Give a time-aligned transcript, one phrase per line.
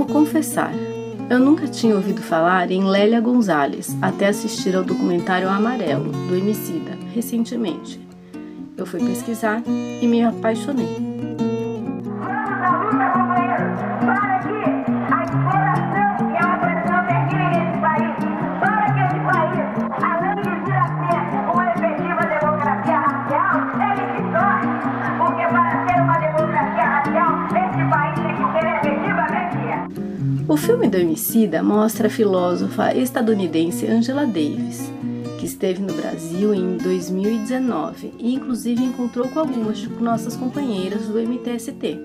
[0.00, 0.72] Devo confessar,
[1.28, 6.96] eu nunca tinha ouvido falar em Lélia Gonzalez até assistir ao documentário Amarelo, do Emicida,
[7.12, 8.00] recentemente.
[8.78, 11.09] Eu fui pesquisar e me apaixonei.
[30.50, 34.90] O filme do Emicida mostra a filósofa estadunidense Angela Davis,
[35.38, 41.20] que esteve no Brasil em 2019 e inclusive encontrou com algumas de nossas companheiras do
[41.20, 42.00] MTST.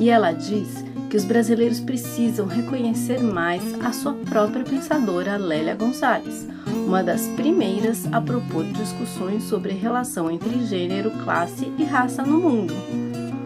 [0.00, 6.48] E ela diz que os brasileiros precisam reconhecer mais a sua própria pensadora Lélia Gonzalez,
[6.84, 12.74] uma das primeiras a propor discussões sobre relação entre gênero, classe e raça no mundo.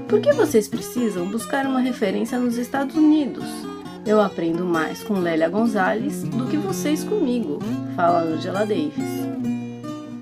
[0.08, 3.71] Por que vocês precisam buscar uma referência nos Estados Unidos?
[4.04, 7.60] Eu aprendo mais com Lélia Gonzalez do que vocês comigo,
[7.94, 9.22] fala Angela Davis.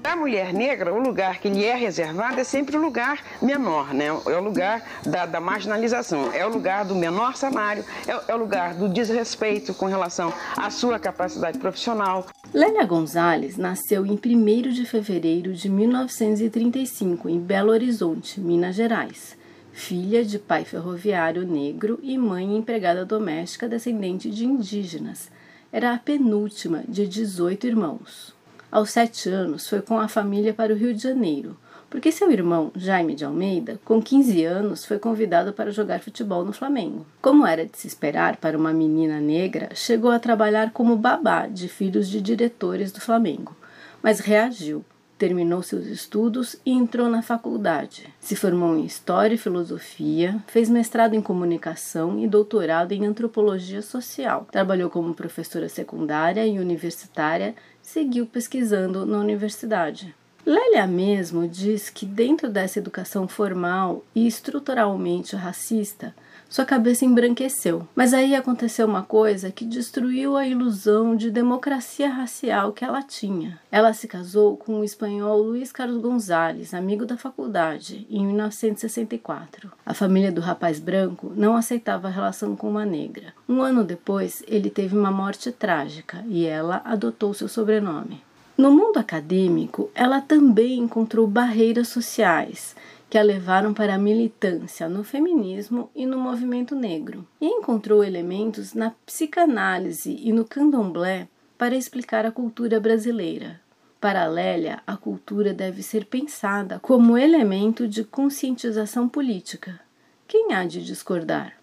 [0.04, 4.08] A mulher negra, o lugar que lhe é reservado é sempre o lugar menor, né?
[4.08, 8.38] É o lugar da, da marginalização, é o lugar do menor salário, é, é, o
[8.38, 12.26] lugar do desrespeito com relação à sua capacidade profissional.
[12.52, 19.39] Lélia Gonzalez nasceu em 1 de fevereiro de 1935 em Belo Horizonte, Minas Gerais
[19.80, 25.30] filha de pai ferroviário negro e mãe empregada doméstica descendente de indígenas.
[25.72, 28.34] Era a penúltima de 18 irmãos.
[28.70, 31.56] Aos sete anos, foi com a família para o Rio de Janeiro,
[31.88, 36.52] porque seu irmão, Jaime de Almeida, com 15 anos, foi convidado para jogar futebol no
[36.52, 37.06] Flamengo.
[37.22, 41.68] Como era de se esperar para uma menina negra, chegou a trabalhar como babá de
[41.68, 43.56] filhos de diretores do Flamengo,
[44.02, 44.84] mas reagiu
[45.20, 48.08] terminou seus estudos e entrou na faculdade.
[48.18, 54.48] Se formou em História e Filosofia, fez mestrado em Comunicação e doutorado em Antropologia Social.
[54.50, 60.14] Trabalhou como professora secundária e universitária, seguiu pesquisando na universidade.
[60.46, 66.14] Lélia mesmo diz que dentro dessa educação formal e estruturalmente racista,
[66.50, 67.86] sua cabeça embranqueceu.
[67.94, 73.60] Mas aí aconteceu uma coisa que destruiu a ilusão de democracia racial que ela tinha.
[73.70, 79.70] Ela se casou com o espanhol Luiz Carlos Gonzalez, amigo da faculdade, em 1964.
[79.86, 83.32] A família do rapaz branco não aceitava a relação com uma negra.
[83.48, 88.20] Um ano depois, ele teve uma morte trágica e ela adotou seu sobrenome.
[88.58, 92.74] No mundo acadêmico, ela também encontrou barreiras sociais
[93.10, 98.72] que a levaram para a militância no feminismo e no movimento negro, e encontrou elementos
[98.72, 101.26] na psicanálise e no candomblé
[101.58, 103.60] para explicar a cultura brasileira.
[104.00, 109.80] Para Lélia, a cultura deve ser pensada como elemento de conscientização política.
[110.28, 111.54] Quem há de discordar?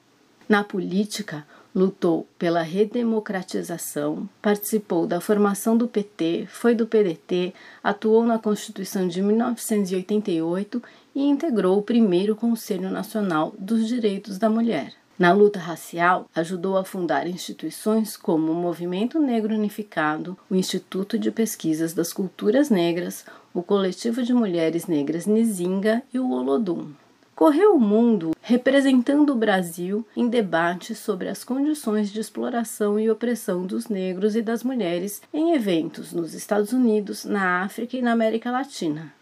[0.50, 8.40] Na política, lutou pela redemocratização, participou da formação do PT, foi do PDT, atuou na
[8.40, 10.82] Constituição de 1988
[11.14, 14.92] e integrou o primeiro Conselho Nacional dos Direitos da Mulher.
[15.20, 21.30] Na luta racial, ajudou a fundar instituições como o Movimento Negro Unificado, o Instituto de
[21.30, 23.24] Pesquisas das Culturas Negras,
[23.54, 26.92] o Coletivo de Mulheres Negras Nizinga e o Olodum
[27.38, 33.64] correu o mundo representando o Brasil em debates sobre as condições de exploração e opressão
[33.64, 38.50] dos negros e das mulheres em eventos nos Estados Unidos, na África e na América
[38.50, 39.14] Latina.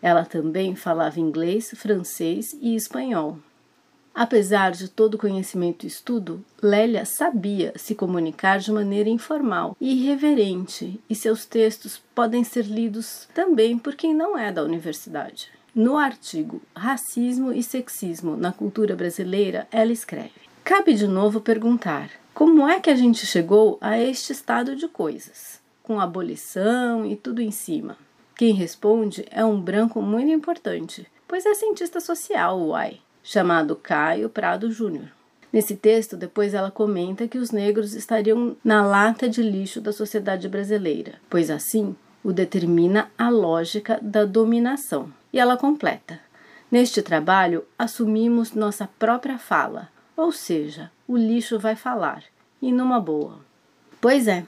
[0.00, 3.38] Ela também falava inglês, francês e espanhol.
[4.14, 11.00] Apesar de todo conhecimento e estudo, Lélia sabia se comunicar de maneira informal e irreverente,
[11.10, 15.50] e seus textos podem ser lidos também por quem não é da universidade.
[15.74, 20.30] No artigo Racismo e Sexismo na Cultura Brasileira, ela escreve:
[20.62, 25.60] Cabe de novo perguntar: como é que a gente chegou a este estado de coisas,
[25.82, 27.98] com abolição e tudo em cima?
[28.36, 34.70] Quem responde é um branco muito importante, pois é cientista social, uai, chamado Caio Prado
[34.70, 35.08] Júnior.
[35.52, 40.48] Nesse texto, depois ela comenta que os negros estariam na lata de lixo da sociedade
[40.48, 45.12] brasileira, pois assim o determina a lógica da dominação.
[45.34, 46.20] E ela completa:
[46.70, 52.22] Neste trabalho, assumimos nossa própria fala, ou seja, o lixo vai falar,
[52.62, 53.40] e numa boa.
[54.00, 54.46] Pois é,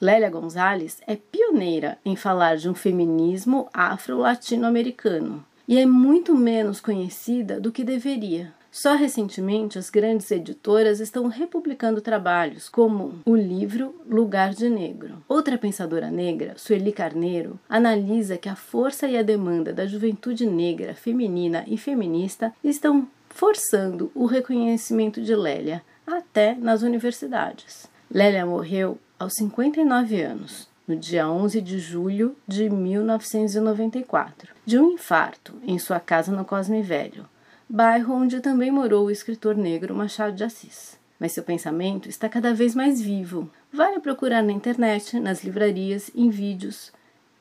[0.00, 7.60] Lélia Gonzalez é pioneira em falar de um feminismo afro-latino-americano e é muito menos conhecida
[7.60, 8.54] do que deveria.
[8.70, 15.22] Só recentemente as grandes editoras estão republicando trabalhos como o livro Lugar de Negro.
[15.26, 20.94] Outra pensadora negra, Sueli Carneiro, analisa que a força e a demanda da juventude negra,
[20.94, 27.86] feminina e feminista estão forçando o reconhecimento de Lélia, até nas universidades.
[28.10, 35.54] Lélia morreu aos 59 anos, no dia 11 de julho de 1994, de um infarto
[35.62, 37.26] em sua casa no Cosme Velho,
[37.68, 40.98] bairro onde também morou o escritor negro Machado de Assis.
[41.20, 43.50] Mas seu pensamento está cada vez mais vivo.
[43.72, 46.92] Vale procurar na internet, nas livrarias, em vídeos.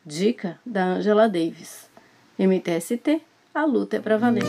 [0.05, 1.89] Dica da Angela Davis.
[2.39, 3.21] MTST,
[3.53, 4.43] a luta é para valer.